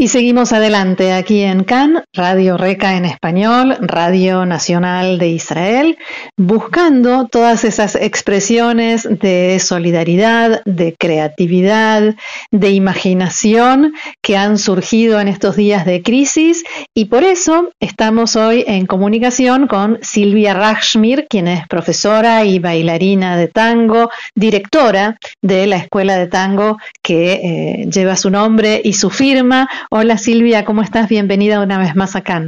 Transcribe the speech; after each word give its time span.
Y 0.00 0.06
seguimos 0.06 0.52
adelante 0.52 1.12
aquí 1.12 1.42
en 1.42 1.64
CAN, 1.64 2.04
Radio 2.14 2.56
Reca 2.56 2.96
en 2.96 3.04
español, 3.04 3.76
Radio 3.80 4.46
Nacional 4.46 5.18
de 5.18 5.30
Israel, 5.30 5.98
buscando 6.36 7.26
todas 7.26 7.64
esas 7.64 7.96
expresiones 7.96 9.08
de 9.10 9.58
solidaridad, 9.58 10.62
de 10.64 10.94
creatividad, 10.96 12.14
de 12.52 12.70
imaginación 12.70 13.92
que 14.22 14.36
han 14.36 14.58
surgido 14.58 15.20
en 15.20 15.26
estos 15.26 15.56
días 15.56 15.84
de 15.84 16.00
crisis 16.00 16.62
y 16.94 17.06
por 17.06 17.24
eso 17.24 17.70
estamos 17.80 18.36
hoy 18.36 18.62
en 18.68 18.86
comunicación 18.86 19.66
con 19.66 19.98
Silvia 20.00 20.54
Rachmir, 20.54 21.26
quien 21.28 21.48
es 21.48 21.66
profesora 21.66 22.44
y 22.44 22.60
bailarina 22.60 23.36
de 23.36 23.48
tango, 23.48 24.10
directora 24.36 25.18
de 25.42 25.66
la 25.66 25.78
escuela 25.78 26.16
de 26.16 26.28
tango 26.28 26.76
que 27.02 27.32
eh, 27.32 27.86
lleva 27.90 28.14
su 28.14 28.30
nombre 28.30 28.80
y 28.84 28.92
su 28.92 29.10
firma. 29.10 29.68
Hola 29.90 30.18
Silvia, 30.18 30.66
¿cómo 30.66 30.82
estás? 30.82 31.08
Bienvenida 31.08 31.62
una 31.62 31.78
vez 31.78 31.96
más 31.96 32.14
acá. 32.14 32.42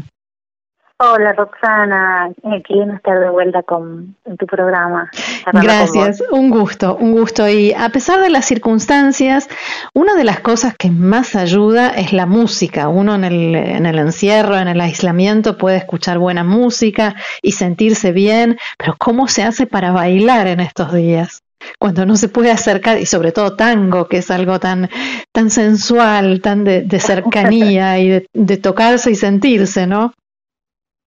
Hola 0.99 1.33
Roxana, 1.33 2.29
eh, 2.43 2.63
qué 2.69 2.83
estar 2.95 3.19
de 3.19 3.31
vuelta 3.31 3.63
con 3.63 4.15
en 4.27 4.37
tu 4.37 4.45
programa. 4.45 5.11
Gracias, 5.51 6.23
un 6.31 6.51
gusto, 6.51 6.97
un 6.97 7.13
gusto. 7.13 7.49
Y 7.49 7.73
a 7.73 7.89
pesar 7.89 8.21
de 8.21 8.29
las 8.29 8.45
circunstancias, 8.45 9.49
una 9.95 10.15
de 10.17 10.25
las 10.25 10.41
cosas 10.41 10.75
que 10.77 10.91
más 10.91 11.35
ayuda 11.35 11.89
es 11.89 12.13
la 12.13 12.27
música. 12.27 12.89
Uno 12.89 13.15
en 13.15 13.25
el, 13.25 13.55
en 13.55 13.87
el 13.87 13.99
encierro, 13.99 14.59
en 14.59 14.69
el 14.69 14.83
aislamiento 14.83 15.57
puede 15.57 15.79
escuchar 15.79 16.19
buena 16.19 16.45
música 16.45 17.15
y 17.41 17.53
sentirse 17.53 18.13
bien, 18.13 18.59
pero 18.77 18.95
¿cómo 18.99 19.27
se 19.29 19.43
hace 19.43 19.67
para 19.67 19.93
bailar 19.93 20.49
en 20.49 20.61
estos 20.61 20.93
días? 20.93 21.43
Cuando 21.79 22.07
no 22.07 22.17
se 22.17 22.29
puede 22.29 22.51
acercar, 22.51 22.99
y 22.99 23.07
sobre 23.07 23.33
todo 23.33 23.57
tango, 23.57 24.07
que 24.07 24.19
es 24.19 24.31
algo 24.31 24.59
tan, 24.59 24.89
tan 25.33 25.51
sensual, 25.51 26.41
tan 26.41 26.65
de, 26.65 26.87
cercanía 27.01 27.99
y 27.99 28.27
de, 28.33 28.57
tocarse 28.57 29.11
y 29.11 29.15
sentirse, 29.15 29.87
¿no? 29.87 30.13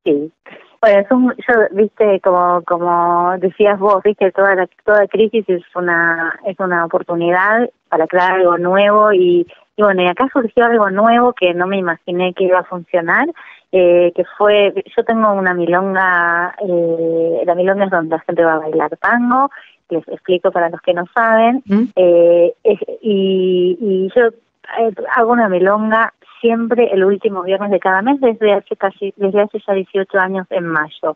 Sí. 0.04 0.32
Bueno, 0.80 0.98
es 0.98 1.10
un, 1.12 1.34
yo, 1.48 1.54
viste, 1.70 2.20
como, 2.20 2.62
como 2.64 3.38
decías 3.38 3.78
vos, 3.78 4.02
viste, 4.02 4.32
toda 4.32 4.66
toda 4.84 5.06
crisis 5.06 5.44
es 5.48 5.62
una, 5.76 6.40
es 6.44 6.58
una 6.58 6.84
oportunidad 6.84 7.70
para 7.88 8.08
crear 8.08 8.32
algo 8.32 8.58
nuevo 8.58 9.12
y, 9.12 9.46
y 9.76 9.82
bueno, 9.82 10.02
y 10.02 10.08
acá 10.08 10.28
surgió 10.32 10.64
algo 10.64 10.90
nuevo 10.90 11.32
que 11.32 11.54
no 11.54 11.66
me 11.66 11.78
imaginé 11.78 12.34
que 12.34 12.44
iba 12.44 12.58
a 12.58 12.64
funcionar, 12.64 13.26
eh, 13.70 14.12
que 14.14 14.24
fue, 14.36 14.74
yo 14.94 15.04
tengo 15.04 15.32
una 15.32 15.54
milonga, 15.54 16.54
eh, 16.60 17.42
la 17.46 17.54
milonga 17.54 17.86
es 17.86 17.90
donde 17.90 18.16
la 18.16 18.22
gente 18.22 18.44
va 18.44 18.54
a 18.54 18.58
bailar 18.58 18.94
tango 18.98 19.50
les 19.92 20.08
explico 20.08 20.50
para 20.50 20.68
los 20.68 20.80
que 20.80 20.94
no 20.94 21.04
saben, 21.14 21.62
¿Mm? 21.66 21.84
eh, 21.96 22.54
y, 23.02 23.78
y, 23.80 24.12
yo 24.14 24.26
eh, 24.26 24.94
hago 25.14 25.32
una 25.32 25.48
milonga 25.48 26.12
siempre 26.40 26.90
el 26.92 27.04
último 27.04 27.42
viernes 27.42 27.70
de 27.70 27.80
cada 27.80 28.02
mes 28.02 28.20
desde 28.20 28.52
hace 28.52 28.76
casi, 28.76 29.14
desde 29.16 29.42
hace 29.42 29.58
ya 29.66 29.74
18 29.74 30.18
años 30.18 30.46
en 30.50 30.66
mayo. 30.66 31.14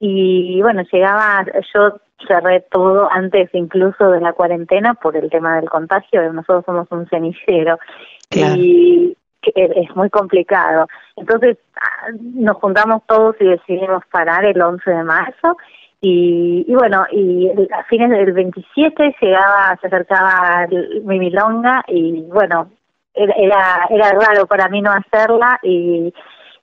Y 0.00 0.60
bueno, 0.62 0.82
llegaba, 0.90 1.44
yo 1.74 2.00
cerré 2.26 2.60
todo 2.70 3.08
antes 3.10 3.50
incluso 3.52 4.10
de 4.10 4.20
la 4.20 4.32
cuarentena 4.32 4.94
por 4.94 5.16
el 5.16 5.30
tema 5.30 5.56
del 5.56 5.68
contagio, 5.68 6.32
nosotros 6.32 6.64
somos 6.66 6.88
un 6.90 7.06
cenillero 7.08 7.78
y 8.30 9.16
es 9.54 9.96
muy 9.96 10.10
complicado. 10.10 10.86
Entonces 11.16 11.58
ah, 11.76 12.08
nos 12.18 12.56
juntamos 12.56 13.02
todos 13.06 13.36
y 13.40 13.44
decidimos 13.44 14.02
parar 14.10 14.44
el 14.44 14.60
11 14.60 14.90
de 14.90 15.04
marzo 15.04 15.56
y, 16.06 16.66
y 16.68 16.74
bueno, 16.74 17.06
y 17.10 17.48
a 17.72 17.82
fines 17.84 18.10
del 18.10 18.32
27 18.32 19.16
llegaba, 19.22 19.74
se 19.80 19.86
acercaba 19.86 20.66
mi 21.02 21.18
milonga 21.18 21.82
y 21.88 22.20
bueno, 22.24 22.70
era, 23.14 23.86
era 23.88 24.12
raro 24.12 24.46
para 24.46 24.68
mí 24.68 24.82
no 24.82 24.92
hacerla 24.92 25.58
y, 25.62 26.12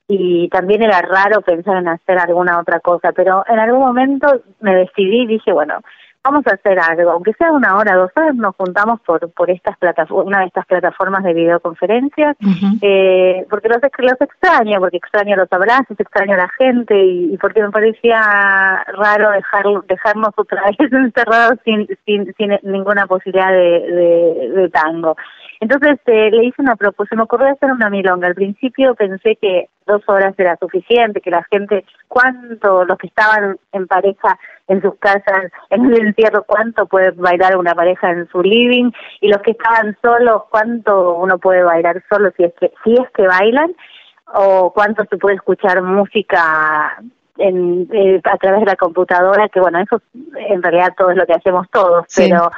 y 0.08 0.48
también 0.50 0.84
era 0.84 1.02
raro 1.02 1.42
pensar 1.42 1.78
en 1.78 1.88
hacer 1.88 2.20
alguna 2.20 2.60
otra 2.60 2.82
cosa, 2.82 3.14
pero 3.14 3.44
en 3.48 3.58
algún 3.58 3.80
momento 3.80 4.28
me 4.60 4.76
decidí 4.76 5.24
y 5.24 5.28
dije, 5.28 5.52
bueno, 5.52 5.80
vamos 6.24 6.46
a 6.48 6.54
hacer 6.54 6.80
algo, 6.80 7.12
aunque 7.12 7.34
sea 7.34 7.52
una 7.52 7.76
hora, 7.76 7.96
dos 7.96 8.12
horas, 8.16 8.36
nos 8.36 8.56
juntamos 8.56 9.00
por 9.02 9.32
por 9.32 9.50
estas 9.50 9.78
plataformas, 9.78 10.28
una 10.28 10.40
de 10.42 10.46
estas 10.48 10.66
plataformas 10.66 11.24
de 11.24 11.34
videoconferencias, 11.34 12.38
eh, 12.82 13.46
porque 13.50 13.70
los, 13.70 13.80
los 13.82 14.22
extraño, 14.22 14.80
porque 14.80 14.98
extraño 14.98 15.36
los 15.36 15.52
abrazos, 15.52 16.00
extraño 16.00 16.34
a 16.36 16.38
la 16.38 16.50
gente 16.58 16.96
y, 17.04 17.38
porque 17.38 17.62
me 17.62 17.72
parecía 17.72 18.84
raro 18.88 19.32
dejar, 19.32 19.66
dejarnos 19.88 20.32
otra 20.36 20.64
vez 20.66 20.92
encerrados 20.92 21.60
sin, 21.66 21.88
sin, 22.06 22.34
sin 22.36 22.58
ninguna 22.64 23.08
posibilidad 23.08 23.52
de, 23.52 24.52
de, 24.56 24.70
tango. 24.70 25.16
Entonces 25.62 26.00
eh, 26.08 26.32
le 26.32 26.46
hice 26.46 26.60
una 26.60 26.76
propuesta, 26.76 27.16
me 27.16 27.22
ocurrió 27.22 27.48
hacer 27.48 27.72
una 27.72 27.92
milonga. 27.92 28.28
Al 28.28 28.34
principio 28.34 28.96
pensé 28.96 29.36
que 29.36 29.70
dos 29.86 30.02
horas 30.08 30.34
era 30.40 30.58
suficiente, 30.58 31.22
que 31.22 31.30
la 31.30 31.46
gente, 31.52 31.86
cuánto, 32.08 32.84
los 32.84 32.98
que 32.98 33.06
estaban 33.06 33.58
en 33.72 33.86
pareja 33.86 34.40
en 34.68 34.82
sus 34.82 34.96
casas, 34.96 35.52
en 35.70 35.86
el 35.86 36.08
encierro, 36.08 36.46
cuánto 36.48 36.88
puede 36.88 37.12
bailar 37.12 37.58
una 37.58 37.76
pareja 37.76 38.10
en 38.10 38.28
su 38.30 38.42
living, 38.42 38.90
y 39.20 39.30
los 39.30 39.40
que 39.44 39.52
estaban 39.52 39.96
solos, 40.02 40.44
cuánto 40.50 41.14
uno 41.18 41.38
puede 41.38 41.62
bailar 41.62 42.02
solo 42.10 42.32
si 42.36 42.44
es 42.46 42.54
que, 42.60 42.72
si 42.84 42.94
es 42.94 43.08
que 43.12 43.28
bailan, 43.28 43.72
o 44.34 44.74
cuánto 44.74 45.04
se 45.12 45.18
puede 45.18 45.36
escuchar 45.36 45.84
música 45.84 46.98
en, 47.38 47.88
eh, 47.94 48.20
a 48.24 48.38
través 48.38 48.62
de 48.62 48.66
la 48.66 48.76
computadora, 48.76 49.48
que 49.50 49.60
bueno, 49.60 49.78
eso 49.78 50.02
en 50.50 50.64
realidad 50.64 50.96
todo 50.98 51.12
es 51.12 51.18
lo 51.18 51.28
que 51.28 51.34
hacemos 51.34 51.70
todos, 51.70 52.08
pero... 52.16 52.50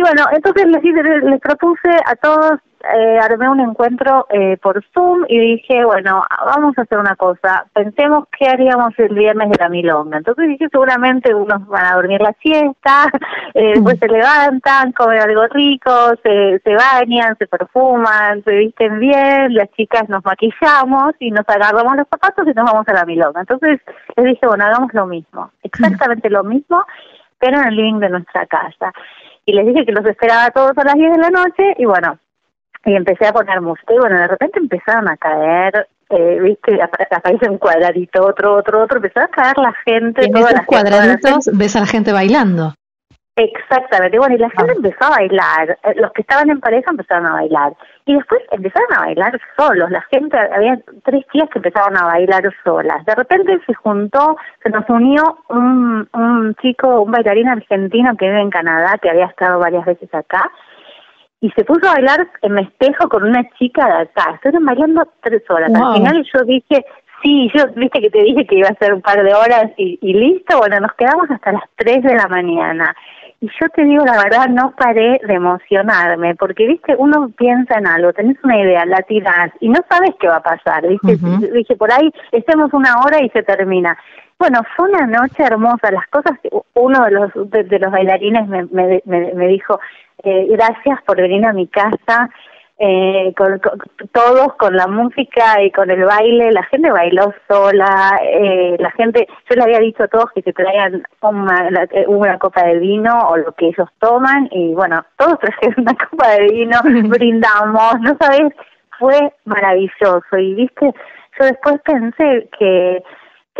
Y 0.00 0.02
bueno, 0.02 0.24
entonces 0.32 0.64
les, 0.66 0.82
les 0.82 1.40
propuse 1.40 1.90
a 2.06 2.16
todos 2.16 2.58
eh, 2.82 3.18
armé 3.18 3.50
un 3.50 3.60
encuentro 3.60 4.26
eh, 4.30 4.56
por 4.56 4.82
Zoom 4.94 5.26
y 5.28 5.38
dije, 5.38 5.84
bueno, 5.84 6.24
vamos 6.46 6.78
a 6.78 6.82
hacer 6.82 6.96
una 6.96 7.14
cosa, 7.14 7.66
pensemos 7.74 8.24
qué 8.38 8.48
haríamos 8.48 8.98
el 8.98 9.14
viernes 9.14 9.50
de 9.50 9.58
la 9.58 9.68
milonga. 9.68 10.16
Entonces 10.16 10.48
dije, 10.48 10.68
seguramente 10.72 11.34
unos 11.34 11.66
van 11.66 11.84
a 11.84 11.96
dormir 11.96 12.22
la 12.22 12.32
siesta, 12.40 13.10
eh, 13.54 13.72
después 13.74 13.98
se 13.98 14.08
levantan, 14.08 14.92
comen 14.92 15.18
algo 15.18 15.46
rico, 15.48 15.92
se, 16.22 16.60
se 16.60 16.74
bañan, 16.74 17.36
se 17.36 17.46
perfuman, 17.46 18.42
se 18.44 18.54
visten 18.54 18.98
bien, 19.00 19.52
las 19.52 19.70
chicas 19.72 20.08
nos 20.08 20.24
maquillamos 20.24 21.12
y 21.18 21.30
nos 21.30 21.46
agarramos 21.46 21.94
los 21.94 22.08
zapatos 22.08 22.46
y 22.46 22.54
nos 22.54 22.64
vamos 22.64 22.88
a 22.88 22.94
la 22.94 23.04
milonga. 23.04 23.40
Entonces 23.40 23.78
les 24.16 24.24
dije, 24.24 24.46
bueno, 24.46 24.64
hagamos 24.64 24.94
lo 24.94 25.06
mismo, 25.06 25.50
exactamente 25.62 26.30
lo 26.30 26.44
mismo, 26.44 26.86
pero 27.38 27.58
en 27.58 27.68
el 27.68 27.76
living 27.76 28.00
de 28.00 28.08
nuestra 28.08 28.46
casa. 28.46 28.90
Y 29.50 29.52
les 29.52 29.66
dije 29.66 29.84
que 29.84 29.90
los 29.90 30.06
esperaba 30.06 30.44
a 30.44 30.50
todos 30.52 30.78
a 30.78 30.84
las 30.84 30.94
10 30.94 31.10
de 31.10 31.18
la 31.18 31.30
noche 31.30 31.74
y 31.76 31.84
bueno, 31.84 32.20
y 32.84 32.94
empecé 32.94 33.26
a 33.26 33.32
poner 33.32 33.60
música 33.60 33.92
y 33.92 33.98
bueno, 33.98 34.16
de 34.16 34.28
repente 34.28 34.60
empezaron 34.60 35.08
a 35.08 35.16
caer, 35.16 35.88
eh, 36.08 36.38
viste, 36.40 36.78
aparece 36.80 37.50
un 37.50 37.58
cuadradito, 37.58 38.24
otro, 38.24 38.54
otro, 38.54 38.84
otro, 38.84 38.98
empezó 38.98 39.18
a 39.18 39.26
caer 39.26 39.58
la 39.58 39.74
gente. 39.84 40.24
en 40.24 40.36
esos 40.36 40.66
cuadraditos 40.66 41.50
ves 41.52 41.74
a 41.74 41.80
la 41.80 41.86
gente 41.86 42.12
bailando. 42.12 42.74
Exactamente, 43.42 44.18
bueno, 44.18 44.34
y 44.34 44.38
la 44.38 44.50
gente 44.50 44.72
ah. 44.72 44.76
empezó 44.76 45.04
a 45.06 45.16
bailar, 45.16 45.78
eh, 45.84 45.94
los 45.96 46.12
que 46.12 46.20
estaban 46.20 46.50
en 46.50 46.60
pareja 46.60 46.90
empezaron 46.90 47.26
a 47.26 47.32
bailar, 47.32 47.72
y 48.04 48.14
después 48.14 48.42
empezaron 48.50 48.92
a 48.94 49.00
bailar 49.00 49.40
solos, 49.56 49.90
la 49.90 50.02
gente, 50.10 50.36
había 50.38 50.78
tres 51.04 51.24
tías 51.32 51.48
que 51.48 51.58
empezaron 51.58 51.96
a 51.96 52.04
bailar 52.04 52.42
solas, 52.62 53.02
de 53.06 53.14
repente 53.14 53.58
se 53.64 53.72
juntó, 53.72 54.36
se 54.62 54.68
nos 54.68 54.86
unió 54.90 55.38
un, 55.48 56.06
un 56.12 56.54
chico, 56.56 57.00
un 57.00 57.12
bailarín 57.12 57.48
argentino 57.48 58.14
que 58.18 58.26
vive 58.26 58.42
en 58.42 58.50
Canadá, 58.50 58.98
que 59.00 59.08
había 59.08 59.24
estado 59.26 59.58
varias 59.58 59.86
veces 59.86 60.12
acá, 60.14 60.50
y 61.40 61.50
se 61.52 61.64
puso 61.64 61.88
a 61.88 61.94
bailar 61.94 62.28
en 62.42 62.58
espejo 62.58 63.08
con 63.08 63.22
una 63.22 63.42
chica 63.58 63.86
de 63.86 64.02
acá. 64.02 64.32
Estuvieron 64.34 64.66
bailando 64.66 65.08
tres 65.22 65.42
horas. 65.48 65.72
Al 65.74 65.94
final 65.94 66.22
yo 66.34 66.44
dije, 66.44 66.84
sí, 67.22 67.50
yo 67.54 67.64
viste 67.76 68.02
que 68.02 68.10
te 68.10 68.22
dije 68.22 68.46
que 68.46 68.56
iba 68.56 68.68
a 68.68 68.74
ser 68.74 68.92
un 68.92 69.00
par 69.00 69.22
de 69.22 69.32
horas 69.32 69.70
y, 69.78 69.98
y 70.02 70.12
listo. 70.12 70.58
Bueno, 70.58 70.80
nos 70.80 70.92
quedamos 70.92 71.30
hasta 71.30 71.52
las 71.52 71.62
tres 71.76 72.02
de 72.02 72.14
la 72.14 72.28
mañana. 72.28 72.94
Y 73.42 73.46
yo 73.46 73.68
te 73.74 73.84
digo 73.84 74.04
la 74.04 74.22
verdad, 74.22 74.48
no 74.48 74.74
paré 74.76 75.18
de 75.26 75.34
emocionarme, 75.34 76.34
porque 76.34 76.66
viste, 76.66 76.94
uno 76.98 77.30
piensa 77.38 77.78
en 77.78 77.86
algo, 77.86 78.12
tenés 78.12 78.36
una 78.44 78.60
idea, 78.60 78.84
la 78.84 79.00
tirás 79.02 79.50
y 79.60 79.70
no 79.70 79.80
sabes 79.88 80.10
qué 80.20 80.28
va 80.28 80.36
a 80.36 80.42
pasar, 80.42 80.86
viste, 80.86 81.16
dije, 81.52 81.74
por 81.76 81.90
ahí 81.90 82.12
estemos 82.32 82.72
una 82.74 83.00
hora 83.00 83.22
y 83.22 83.30
se 83.30 83.42
termina. 83.42 83.96
Bueno, 84.38 84.60
fue 84.76 84.90
una 84.90 85.06
noche 85.06 85.42
hermosa, 85.42 85.90
las 85.90 86.06
cosas, 86.08 86.38
uno 86.74 87.04
de 87.04 87.10
los, 87.10 87.50
de, 87.50 87.78
los 87.78 87.90
bailarines 87.90 88.46
me, 88.46 88.64
me, 88.72 89.02
me 89.06 89.46
dijo, 89.48 89.80
eh, 90.22 90.46
gracias 90.50 91.00
por 91.06 91.16
venir 91.16 91.46
a 91.46 91.54
mi 91.54 91.66
casa, 91.66 92.28
eh, 92.82 93.34
con, 93.36 93.60
todos 94.10 94.54
con 94.54 94.74
la 94.74 94.86
música 94.86 95.62
y 95.62 95.70
con 95.70 95.90
el 95.90 96.02
baile, 96.02 96.50
la 96.50 96.62
gente 96.62 96.90
bailó 96.90 97.34
sola, 97.46 98.18
eh, 98.22 98.74
la 98.78 98.90
gente, 98.92 99.28
yo 99.50 99.56
le 99.56 99.64
había 99.64 99.80
dicho 99.80 100.04
a 100.04 100.08
todos 100.08 100.32
que 100.34 100.40
se 100.40 100.54
traigan 100.54 101.02
una, 101.20 101.84
eh, 101.90 102.06
una 102.08 102.38
copa 102.38 102.64
de 102.64 102.78
vino 102.78 103.12
o 103.28 103.36
lo 103.36 103.52
que 103.52 103.66
ellos 103.66 103.86
toman 103.98 104.48
y 104.50 104.72
bueno, 104.72 105.04
todos 105.18 105.38
trajeron 105.40 105.74
una 105.82 105.94
copa 105.94 106.30
de 106.30 106.46
vino, 106.46 106.78
brindamos, 107.10 108.00
no 108.00 108.16
sabes, 108.18 108.54
fue 108.98 109.30
maravilloso 109.44 110.38
y 110.38 110.54
viste, 110.54 110.94
yo 111.38 111.44
después 111.44 111.82
pensé 111.84 112.48
que 112.58 113.02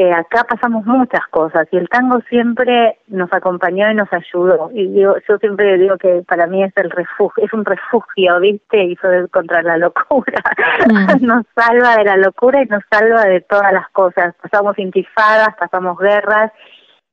viste, 0.00 0.12
acá 0.12 0.44
pasamos 0.44 0.84
muchas 0.86 1.26
cosas 1.30 1.66
y 1.70 1.76
el 1.76 1.88
tango 1.88 2.20
siempre 2.28 2.98
nos 3.08 3.32
acompañó 3.32 3.90
y 3.90 3.94
nos 3.94 4.08
ayudó. 4.12 4.70
Y 4.72 4.92
yo, 4.94 5.16
yo 5.28 5.38
siempre 5.38 5.78
digo 5.78 5.96
que 5.98 6.22
para 6.26 6.46
mí 6.46 6.62
es 6.62 6.72
el 6.76 6.90
refugio, 6.90 7.44
es 7.44 7.52
un 7.52 7.64
refugio, 7.64 8.40
viste, 8.40 8.84
y 8.84 8.96
fue 8.96 9.28
contra 9.28 9.62
la 9.62 9.78
locura. 9.78 10.42
Mm. 10.86 11.24
nos 11.26 11.44
salva 11.54 11.96
de 11.96 12.04
la 12.04 12.16
locura 12.16 12.62
y 12.62 12.66
nos 12.66 12.82
salva 12.90 13.24
de 13.24 13.40
todas 13.42 13.72
las 13.72 13.88
cosas. 13.90 14.34
Pasamos 14.42 14.78
intifadas, 14.78 15.54
pasamos 15.58 15.98
guerras 15.98 16.52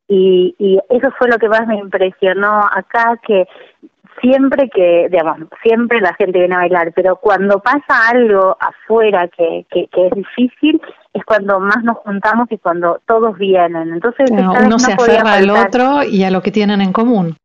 y, 0.07 0.55
y 0.57 0.79
eso 0.89 1.11
fue 1.17 1.27
lo 1.29 1.37
que 1.37 1.49
más 1.49 1.67
me 1.67 1.77
impresionó 1.77 2.61
acá, 2.71 3.19
que 3.25 3.47
siempre 4.21 4.69
que, 4.69 5.07
digamos, 5.09 5.47
siempre 5.61 6.01
la 6.01 6.13
gente 6.15 6.39
viene 6.39 6.55
a 6.55 6.59
bailar, 6.59 6.91
pero 6.95 7.17
cuando 7.17 7.59
pasa 7.59 8.09
algo 8.09 8.57
afuera 8.59 9.27
que, 9.27 9.65
que, 9.69 9.87
es 9.91 10.11
difícil, 10.13 10.81
es 11.13 11.23
cuando 11.25 11.59
más 11.59 11.83
nos 11.83 11.97
juntamos 11.97 12.47
y 12.51 12.57
cuando 12.57 13.01
todos 13.05 13.37
vienen. 13.37 13.93
Entonces, 13.93 14.29
uno 14.31 14.79
se 14.79 14.93
aferra 14.93 15.33
al 15.33 15.49
otro 15.49 16.03
y 16.03 16.23
a 16.23 16.31
lo 16.31 16.41
que 16.41 16.51
tienen 16.51 16.81
en 16.81 16.93
común. 16.93 17.35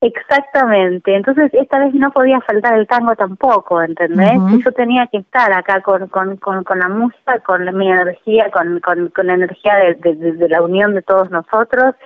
Exactamente, 0.00 1.12
entonces 1.12 1.50
esta 1.52 1.80
vez 1.80 1.92
no 1.92 2.12
podía 2.12 2.40
faltar 2.42 2.78
el 2.78 2.86
tango 2.86 3.16
tampoco, 3.16 3.82
¿entendés? 3.82 4.38
Yo 4.64 4.70
tenía 4.70 5.08
que 5.08 5.18
estar 5.18 5.52
acá 5.52 5.80
con, 5.80 6.06
con, 6.06 6.36
con, 6.36 6.62
con, 6.62 6.78
la 6.78 6.88
música, 6.88 7.40
con 7.40 7.64
mi 7.76 7.90
energía, 7.90 8.48
con, 8.52 8.78
con, 8.78 9.08
con 9.08 9.26
la 9.26 9.34
energía 9.34 9.74
de, 9.74 10.14
de 10.14 10.48
la 10.48 10.62
unión 10.62 10.94
de 10.94 11.02
todos 11.02 11.32
nosotros 11.32 11.96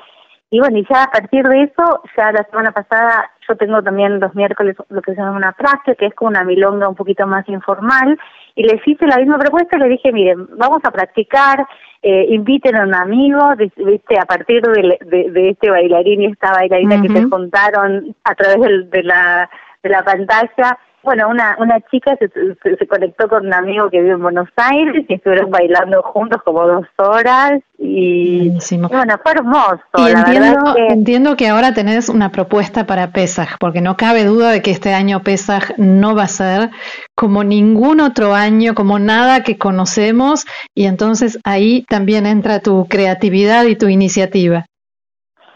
y 0.52 0.60
bueno, 0.60 0.76
y 0.76 0.84
ya 0.84 1.04
a 1.04 1.10
partir 1.10 1.48
de 1.48 1.62
eso, 1.62 2.02
ya 2.14 2.30
la 2.30 2.44
semana 2.44 2.72
pasada 2.72 3.30
yo 3.48 3.56
tengo 3.56 3.82
también 3.82 4.20
los 4.20 4.34
miércoles 4.34 4.76
lo 4.90 5.00
que 5.00 5.14
se 5.14 5.18
llama 5.18 5.38
una 5.38 5.54
frase, 5.54 5.96
que 5.96 6.04
es 6.04 6.14
como 6.14 6.28
una 6.28 6.44
milonga 6.44 6.90
un 6.90 6.94
poquito 6.94 7.26
más 7.26 7.48
informal, 7.48 8.18
y 8.54 8.64
les 8.64 8.86
hice 8.86 9.06
la 9.06 9.16
misma 9.16 9.38
propuesta 9.38 9.78
y 9.78 9.80
le 9.80 9.88
dije, 9.88 10.12
miren, 10.12 10.46
vamos 10.58 10.82
a 10.84 10.90
practicar, 10.90 11.66
eh, 12.02 12.26
inviten 12.28 12.76
a 12.76 12.82
un 12.82 12.94
amigo, 12.94 13.40
viste, 13.56 14.18
a 14.18 14.26
partir 14.26 14.60
de, 14.60 14.98
de, 15.06 15.48
este 15.48 15.70
bailarín 15.70 16.20
y 16.20 16.26
esta 16.26 16.52
bailarina 16.52 17.00
que 17.00 17.08
se 17.08 17.22
juntaron 17.30 18.14
a 18.22 18.34
través 18.34 18.90
de, 18.90 19.02
la, 19.04 19.48
de 19.82 19.88
la 19.88 20.04
pantalla, 20.04 20.78
bueno, 21.02 21.28
una, 21.28 21.56
una 21.58 21.80
chica 21.90 22.16
se, 22.16 22.28
se, 22.28 22.86
conectó 22.86 23.28
con 23.28 23.46
un 23.46 23.54
amigo 23.54 23.90
que 23.90 24.00
vive 24.00 24.12
en 24.12 24.22
Buenos 24.22 24.48
Aires 24.56 25.04
y 25.08 25.14
estuvieron 25.14 25.50
bailando 25.50 26.02
juntos 26.02 26.40
como 26.44 26.66
dos 26.66 26.86
horas 26.96 27.60
y, 27.78 28.50
bueno, 28.88 29.16
fue 29.22 29.32
hermoso. 29.32 29.80
Y 29.98 30.10
entiendo, 30.10 30.74
que... 30.74 30.86
entiendo 30.86 31.36
que 31.36 31.48
ahora 31.48 31.74
tenés 31.74 32.08
una 32.08 32.30
propuesta 32.30 32.86
para 32.86 33.10
Pesaj, 33.10 33.56
porque 33.58 33.80
no 33.80 33.96
cabe 33.96 34.24
duda 34.24 34.50
de 34.50 34.62
que 34.62 34.70
este 34.70 34.94
año 34.94 35.22
Pesaj 35.22 35.72
no 35.78 36.14
va 36.14 36.24
a 36.24 36.28
ser 36.28 36.70
como 37.16 37.42
ningún 37.42 38.00
otro 38.00 38.34
año, 38.34 38.74
como 38.74 39.00
nada 39.00 39.42
que 39.42 39.58
conocemos 39.58 40.46
y 40.74 40.86
entonces 40.86 41.38
ahí 41.44 41.84
también 41.88 42.26
entra 42.26 42.60
tu 42.60 42.86
creatividad 42.86 43.64
y 43.64 43.76
tu 43.76 43.88
iniciativa. 43.88 44.66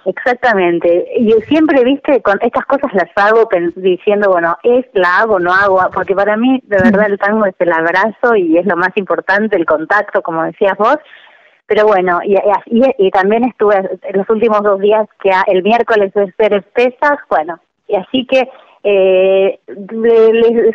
Exactamente. 0.07 1.09
Y 1.17 1.33
siempre, 1.49 1.83
viste, 1.83 2.23
con 2.23 2.39
estas 2.41 2.65
cosas 2.67 2.95
las 2.95 3.11
hago 3.17 3.49
diciendo, 3.75 4.31
bueno, 4.31 4.57
es, 4.63 4.87
la 4.93 5.19
hago, 5.19 5.41
no 5.41 5.53
hago, 5.53 5.81
porque 5.93 6.15
para 6.15 6.37
mí, 6.37 6.63
de 6.65 6.77
verdad, 6.77 7.07
el 7.07 7.19
tango 7.19 7.45
es 7.45 7.57
el 7.59 7.73
abrazo 7.73 8.37
y 8.37 8.57
es 8.57 8.65
lo 8.67 8.77
más 8.77 8.91
importante, 8.95 9.57
el 9.57 9.67
contacto, 9.67 10.23
como 10.23 10.45
decías 10.45 10.79
vos. 10.79 10.99
Pero 11.67 11.87
bueno, 11.89 12.21
y, 12.25 12.37
y, 12.99 13.11
también 13.11 13.43
estuve 13.47 13.75
en 13.77 14.17
los 14.17 14.31
últimos 14.31 14.63
dos 14.63 14.79
días, 14.79 15.09
que 15.21 15.33
el 15.49 15.65
miércoles 15.65 16.15
de 16.15 16.33
ser 16.37 16.53
espesas, 16.53 17.19
bueno, 17.29 17.59
y 17.89 17.97
así 17.97 18.25
que 18.27 18.49
eh, 18.85 19.59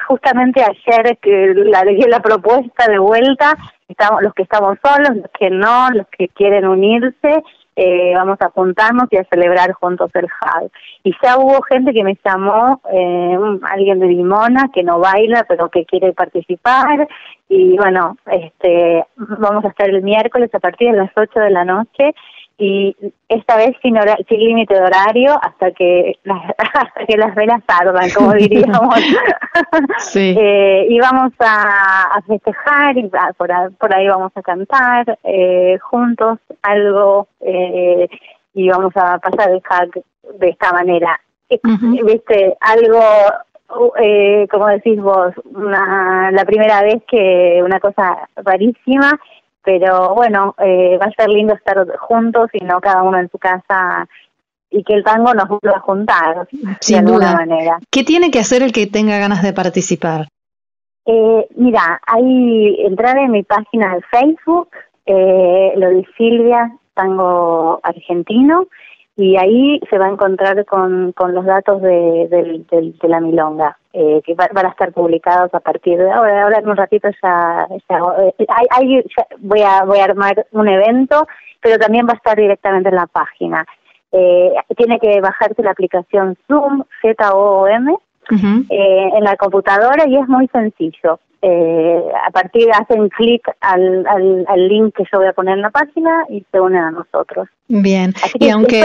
justamente 0.06 0.62
ayer 0.62 1.18
que 1.22 1.54
la 1.56 1.86
la 1.86 2.20
propuesta 2.20 2.90
de 2.90 3.00
vuelta, 3.00 3.56
estamos 3.92 4.22
los 4.22 4.34
que 4.34 4.44
estamos 4.44 4.78
solos, 4.84 5.18
los 5.18 5.32
que 5.38 5.50
no, 5.50 5.90
los 5.92 6.08
que 6.08 6.28
quieren 6.30 6.68
unirse, 6.68 7.44
eh, 7.76 8.14
vamos 8.16 8.38
a 8.42 8.50
juntarnos 8.50 9.08
y 9.12 9.18
a 9.18 9.24
celebrar 9.26 9.72
juntos 9.74 10.12
el 10.14 10.26
Hag. 10.26 10.70
Y 11.04 11.14
ya 11.24 11.38
hubo 11.38 11.62
gente 11.62 11.94
que 11.94 12.04
me 12.04 12.18
llamó, 12.24 12.82
eh, 12.92 13.38
alguien 13.64 14.00
de 14.00 14.08
Limona, 14.08 14.70
que 14.74 14.84
no 14.84 15.00
baila, 15.00 15.46
pero 15.48 15.70
que 15.70 15.86
quiere 15.86 16.14
participar. 16.14 17.08
Y 17.48 17.78
bueno, 17.78 18.18
este, 18.26 19.06
vamos 19.16 19.64
a 19.66 19.70
estar 19.70 19.90
el 19.90 20.02
miércoles 20.04 20.54
a 20.54 20.60
partir 20.60 20.92
de 20.92 20.98
las 20.98 21.12
8 21.16 21.40
de 21.40 21.50
la 21.50 21.66
noche 21.66 22.14
y 22.62 22.96
esta 23.28 23.58
vez 23.58 23.76
sin, 23.82 23.96
sin 24.30 24.40
límite 24.40 24.76
de 24.76 24.82
horario 24.82 25.36
hasta 25.42 25.72
que 25.72 26.20
las, 26.24 26.44
hasta 26.58 27.06
que 27.08 27.18
las 27.18 27.34
velas 27.34 27.64
ardan, 27.68 28.08
como 28.12 28.34
diríamos. 28.34 28.96
sí. 29.98 30.36
eh, 30.40 30.86
y 30.88 31.00
vamos 31.00 31.34
a, 31.40 32.04
a 32.14 32.22
festejar 32.22 33.00
y 33.00 33.10
por, 33.36 33.50
por, 33.80 33.96
ahí 33.96 34.08
vamos 34.08 34.32
a 34.36 34.44
cantar 34.44 35.18
eh, 35.24 35.80
juntos 35.82 36.38
algo 36.62 37.28
eh, 37.40 38.08
y 38.54 38.70
vamos 38.70 38.96
a 38.96 39.18
pasar 39.18 39.50
el 39.50 39.62
hack 39.62 40.00
de 40.40 40.50
esta 40.50 40.72
manera. 40.72 41.20
Viste, 41.50 42.56
algo 42.62 43.02
eh, 44.00 44.48
como 44.52 44.68
decís 44.68 45.02
vos, 45.02 45.34
una, 45.46 46.30
la 46.32 46.46
primera 46.46 46.84
vez 46.84 47.02
que 47.10 47.62
una 47.64 47.80
cosa 47.80 48.30
rarísima 48.36 49.20
pero 49.64 50.16
bueno, 50.16 50.56
eh, 50.58 50.98
va 50.98 51.06
a 51.06 51.12
ser 51.12 51.30
lindo 51.30 51.54
estar 51.54 51.86
juntos 51.98 52.50
y 52.54 52.64
no 52.66 52.80
cada 52.82 53.04
uno 53.04 53.20
en 53.20 53.30
su 53.30 53.38
casa 53.38 54.08
y 54.70 54.84
que 54.84 54.94
el 54.94 55.04
tango 55.04 55.34
nos 55.34 55.48
vuelva 55.50 55.78
a 55.78 55.82
juntar 55.82 56.48
Sin 56.80 57.04
de 57.04 57.12
alguna 57.12 57.34
manera. 57.34 57.80
¿Qué 57.92 58.04
tiene 58.04 58.32
que 58.32 58.40
hacer 58.40 58.64
el 58.64 58.72
que 58.72 58.88
tenga 58.88 59.18
ganas 59.20 59.44
de 59.44 59.54
participar? 59.54 60.28
Eh, 61.06 61.48
mira, 61.56 62.00
hay 62.06 62.78
entrar 62.86 63.18
en 63.18 63.32
mi 63.32 63.44
página 63.44 63.96
de 63.96 64.02
Facebook, 64.04 64.70
eh, 65.06 65.74
lo 65.76 65.90
de 65.90 66.06
Silvia 66.18 66.72
Tango 66.94 67.80
Argentino, 67.84 68.68
y 69.18 69.36
ahí 69.38 69.80
se 69.90 69.98
va 69.98 70.06
a 70.06 70.12
encontrar 70.12 70.66
con, 70.66 71.12
con 71.12 71.34
los 71.34 71.46
datos 71.46 71.82
de, 71.82 72.28
de, 72.30 73.08
la 73.08 73.20
milonga, 73.20 73.78
eh, 73.94 74.22
que 74.26 74.36
van 74.36 74.66
a 74.66 74.70
estar 74.70 74.94
publicados 74.94 75.54
a 75.54 75.60
partir 75.60 75.98
de 75.98 76.12
ahora. 76.12 76.44
Ahora 76.44 76.60
en 76.60 76.70
un 76.70 76.78
ratito 76.78 77.10
ya, 77.22 77.68
eh, 77.70 79.04
voy, 79.40 79.62
a, 79.62 79.84
voy 79.84 80.00
a 80.00 80.06
armar 80.06 80.46
un 80.52 80.68
evento, 80.68 81.28
pero 81.62 81.78
también 81.78 82.08
va 82.08 82.14
a 82.14 82.16
estar 82.16 82.38
directamente 82.38 82.90
en 82.90 82.96
la 82.96 83.08
página. 83.08 83.66
Eh, 84.14 84.54
tiene 84.76 85.00
que 85.00 85.22
bajarse 85.22 85.62
la 85.64 85.72
aplicación 85.72 86.38
Zoom, 86.48 86.84
Z-O-O-M, 87.02 87.94
eh, 88.70 89.10
en 89.14 89.24
la 89.24 89.36
computadora 89.36 90.08
y 90.08 90.18
es 90.18 90.28
muy 90.28 90.48
sencillo. 90.48 91.20
Eh, 91.44 92.04
a 92.24 92.30
partir 92.30 92.70
hacen 92.72 93.10
clic 93.10 93.42
al, 93.62 94.06
al, 94.08 94.68
link 94.68 94.96
que 94.96 95.04
yo 95.12 95.18
voy 95.18 95.28
a 95.28 95.34
poner 95.34 95.56
en 95.56 95.64
la 95.64 95.72
página 95.72 96.26
y 96.30 96.46
se 96.52 96.60
unen 96.60 96.84
a 96.84 96.92
nosotros. 96.92 97.50
Bien, 97.68 98.14
y 98.36 98.50
aunque, 98.50 98.84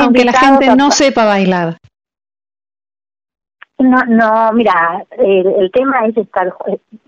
aunque 0.00 0.24
la 0.24 0.32
gente 0.34 0.76
no 0.76 0.90
sepa 0.90 1.24
bailar. 1.24 1.78
No, 3.78 4.04
no, 4.06 4.52
mira, 4.52 5.04
el, 5.18 5.70
tema 5.72 6.06
es 6.06 6.16
estar, 6.16 6.54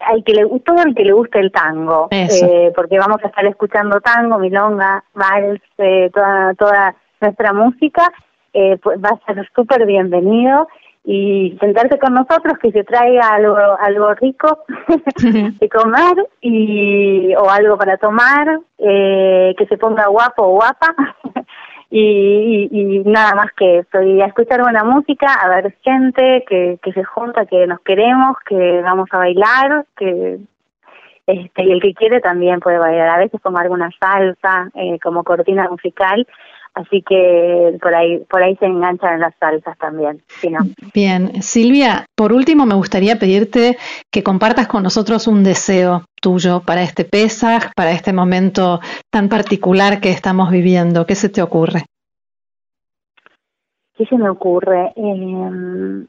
hay 0.01 0.23
que 0.23 0.33
le, 0.33 0.47
todo 0.61 0.83
el 0.83 0.95
que 0.95 1.05
le 1.05 1.13
guste 1.13 1.39
el 1.39 1.53
tango, 1.53 2.09
eh, 2.11 2.73
porque 2.75 2.99
vamos 2.99 3.23
a 3.23 3.29
estar 3.29 3.47
escuchando 3.47 4.01
tango, 4.01 4.39
milonga, 4.39 5.05
vals, 5.15 5.61
eh, 5.79 6.11
toda, 6.13 6.55
toda 6.55 6.95
nuestra 7.21 7.53
música, 7.53 8.11
eh, 8.53 8.79
pues 8.83 8.99
va 8.99 9.11
a 9.11 9.33
ser 9.33 9.49
súper 9.55 9.87
bienvenido 9.87 10.67
y 11.09 11.57
sentarse 11.61 12.01
con 12.01 12.15
nosotros, 12.15 12.59
que 12.61 12.73
se 12.73 12.83
traiga 12.83 13.29
algo, 13.29 13.57
algo 13.57 14.13
rico 14.15 14.65
de 15.23 15.69
comer 15.69 16.29
y, 16.41 17.33
o 17.37 17.49
algo 17.49 17.79
para 17.79 17.97
tomar, 17.97 18.59
eh, 18.79 19.55
que 19.57 19.67
se 19.67 19.79
ponga 19.79 20.09
guapo 20.09 20.43
o 20.45 20.55
guapa. 20.57 20.95
Y, 21.89 22.69
y, 22.73 22.99
nada 23.09 23.37
más 23.37 23.53
que 23.57 23.79
eso, 23.79 24.03
y 24.03 24.21
a 24.21 24.27
escuchar 24.27 24.61
buena 24.61 24.83
música, 24.83 25.33
a 25.35 25.49
ver 25.49 25.73
gente 25.83 26.45
que, 26.49 26.81
que 26.83 26.93
se 26.93 27.05
junta, 27.05 27.47
que 27.47 27.65
nos 27.69 27.79
queremos, 27.81 28.37
que 28.45 28.83
vamos 28.83 29.09
a 29.13 29.19
bailar, 29.19 29.87
que 29.97 30.41
este, 31.27 31.65
y 31.65 31.73
el 31.73 31.81
que 31.81 31.95
quiere 31.95 32.21
también 32.21 32.59
puede 32.59 32.79
bailar, 32.79 33.09
a 33.09 33.19
veces 33.19 33.41
como 33.41 33.59
alguna 33.59 33.91
salsa 34.01 34.69
eh, 34.75 34.99
como 35.01 35.23
cortina 35.23 35.69
musical 35.69 36.27
Así 36.77 37.03
que 37.09 37.79
por 37.81 37.95
ahí, 37.95 38.19
por 38.29 38.43
ahí 38.43 38.55
se 38.57 38.67
enganchan 38.67 39.15
en 39.15 39.21
las 39.21 39.35
salsas 39.41 39.79
también. 39.79 40.23
Bien, 40.93 41.43
Silvia, 41.43 42.05
por 42.15 42.35
último 42.35 42.67
me 42.67 42.75
gustaría 42.75 43.19
pedirte 43.19 43.79
que 44.13 44.23
compartas 44.23 44.69
con 44.69 44.83
nosotros 44.83 45.27
un 45.27 45.43
deseo 45.43 46.03
tuyo 46.21 46.61
para 46.67 46.83
este 46.83 47.07
Pesaj, 47.07 47.73
para 47.75 47.93
este 47.93 48.13
momento 48.13 48.81
tan 49.11 49.31
particular 49.31 50.01
que 50.01 50.11
estamos 50.11 50.51
viviendo. 50.51 51.07
¿Qué 51.07 51.15
se 51.15 51.31
te 51.31 51.41
ocurre? 51.41 51.87
¿Qué 53.97 54.05
se 54.05 54.19
me 54.19 54.29
ocurre? 54.29 54.93
Eh, 54.97 56.07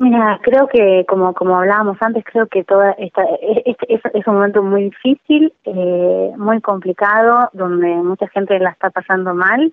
Mira, 0.00 0.40
creo 0.42 0.66
que 0.66 1.04
como 1.06 1.34
como 1.34 1.58
hablábamos 1.58 1.98
antes, 2.00 2.24
creo 2.24 2.46
que 2.46 2.64
toda 2.64 2.92
esta 2.92 3.22
es, 3.42 3.76
es, 4.14 4.26
un 4.26 4.34
momento 4.34 4.62
muy 4.62 4.84
difícil, 4.84 5.52
eh, 5.64 6.32
muy 6.38 6.62
complicado, 6.62 7.50
donde 7.52 7.88
mucha 7.96 8.26
gente 8.28 8.58
la 8.58 8.70
está 8.70 8.88
pasando 8.88 9.34
mal 9.34 9.70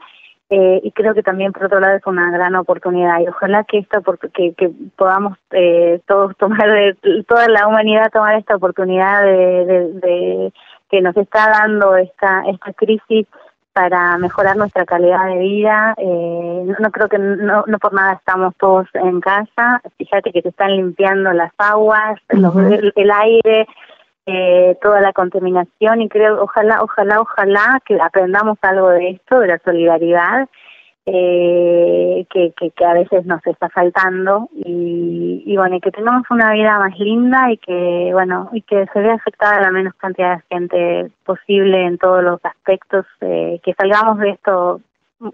eh, 0.49 0.81
y 0.83 0.91
creo 0.91 1.13
que 1.13 1.23
también 1.23 1.53
por 1.53 1.63
otro 1.63 1.79
lado 1.79 1.95
es 1.95 2.05
una 2.05 2.29
gran 2.29 2.55
oportunidad 2.55 3.21
y 3.21 3.29
ojalá 3.29 3.63
que 3.63 3.77
esta 3.77 4.01
que, 4.33 4.53
que 4.53 4.69
podamos 4.97 5.37
eh, 5.51 6.01
todos 6.05 6.35
tomar 6.35 6.67
toda 7.25 7.47
la 7.47 7.65
humanidad 7.65 8.11
tomar 8.11 8.37
esta 8.37 8.57
oportunidad 8.57 9.23
de, 9.23 9.65
de, 9.93 10.53
que 10.89 10.99
nos 10.99 11.15
está 11.15 11.51
dando 11.51 11.95
esta, 11.95 12.43
esta 12.49 12.73
crisis 12.73 13.27
para 13.77 14.17
mejorar 14.17 14.57
nuestra 14.57 14.85
calidad 14.85 15.27
de 15.27 15.37
vida. 15.37 15.93
Eh, 15.97 16.75
no, 16.79 16.91
creo 16.91 17.07
que 17.07 17.19
no, 17.19 17.63
no, 17.67 17.77
por 17.77 17.93
nada 17.93 18.13
estamos 18.13 18.55
todos 18.57 18.87
en 18.95 19.21
casa. 19.21 19.83
Fíjate 19.99 20.31
que 20.31 20.41
se 20.41 20.49
están 20.49 20.75
limpiando 20.75 21.31
las 21.31 21.51
aguas, 21.59 22.19
el, 22.29 23.11
aire, 23.11 23.67
eh, 24.25 24.75
toda 24.81 24.99
la 24.99 25.13
contaminación 25.13 26.01
y 26.01 26.09
creo, 26.09 26.41
ojalá, 26.41 26.81
ojalá, 26.81 27.21
ojalá 27.21 27.79
que 27.85 28.01
aprendamos 28.01 28.57
algo 28.63 28.89
de 28.89 29.11
esto, 29.11 29.41
de 29.41 29.47
la 29.47 29.59
solidaridad 29.59 30.49
eh, 31.09 32.25
que, 32.29 32.53
que, 32.53 32.85
a 32.85 32.93
veces 32.93 33.25
nos 33.25 33.39
está 33.47 33.69
faltando 33.69 34.49
y, 34.53 35.41
y 35.45 35.55
bueno, 35.55 35.77
y 35.77 35.79
que 35.79 35.91
tengamos 35.91 36.23
una 36.29 36.51
vida 36.51 36.77
más 36.79 36.99
linda 36.99 37.49
y 37.49 37.57
que 37.57 38.09
bueno, 38.11 38.49
y 38.51 38.61
que 38.61 38.85
se 38.91 38.99
vea 38.99 39.13
afectada 39.13 39.61
la 39.61 39.71
menos 39.71 39.93
cantidad 39.95 40.35
de 40.35 40.43
gente 40.49 41.11
posible 41.23 41.85
en 41.85 41.97
todos 41.97 42.21
los 42.21 42.43
aspectos, 42.43 43.05
eh, 43.21 43.61
que 43.63 43.73
salgamos 43.75 44.19
de 44.19 44.31
esto 44.31 44.81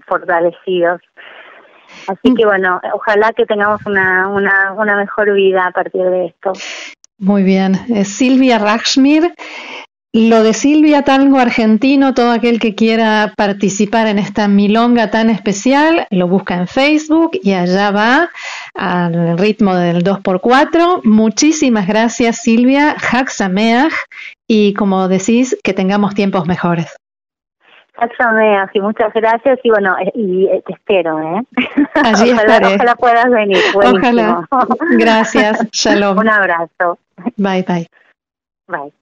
fortalecidos. 0.05 1.01
Así 2.07 2.35
que 2.35 2.45
bueno, 2.45 2.79
ojalá 2.93 3.31
que 3.33 3.47
tengamos 3.47 3.83
una, 3.87 4.27
una, 4.27 4.73
una 4.73 4.95
mejor 4.95 5.33
vida 5.33 5.65
a 5.65 5.71
partir 5.71 6.03
de 6.03 6.27
esto. 6.27 6.53
Muy 7.17 7.41
bien. 7.41 7.73
Silvia 8.05 8.59
Rachmir 8.59 9.33
lo 10.13 10.43
de 10.43 10.53
Silvia 10.53 11.01
Tango 11.01 11.39
Argentino, 11.39 12.13
todo 12.13 12.31
aquel 12.31 12.59
que 12.59 12.75
quiera 12.75 13.33
participar 13.35 14.05
en 14.05 14.19
esta 14.19 14.47
milonga 14.47 15.09
tan 15.09 15.31
especial, 15.31 16.05
lo 16.11 16.27
busca 16.27 16.53
en 16.53 16.67
Facebook 16.67 17.31
y 17.33 17.53
allá 17.53 17.89
va 17.89 18.29
al 18.75 19.39
ritmo 19.39 19.75
del 19.75 20.03
2x4. 20.03 21.01
Muchísimas 21.03 21.87
gracias 21.87 22.37
Silvia, 22.37 22.95
Sameach 23.27 23.93
y 24.47 24.75
como 24.75 25.07
decís, 25.07 25.57
que 25.63 25.73
tengamos 25.73 26.13
tiempos 26.13 26.45
mejores. 26.45 26.95
Sameach 28.17 28.69
y 28.75 28.81
muchas 28.81 29.11
gracias 29.13 29.59
y 29.63 29.69
bueno, 29.69 29.95
eh, 29.97 30.11
y 30.13 30.45
eh, 30.45 30.61
te 30.65 30.73
espero, 30.73 31.19
¿eh? 31.19 31.43
Allí 32.03 32.31
ojalá, 32.33 32.75
ojalá 32.75 32.95
puedas 32.95 33.29
venir. 33.31 33.57
Ojalá. 33.73 34.47
Gracias. 34.97 35.67
Shalom. 35.71 36.19
Un 36.19 36.29
abrazo. 36.29 36.99
Bye, 37.37 37.63
bye. 37.67 37.87
Bye. 38.67 38.93